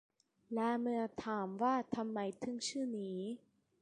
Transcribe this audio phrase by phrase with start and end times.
[0.53, 3.19] และเมื่อถามว่าทำไมถึงชื่อนี้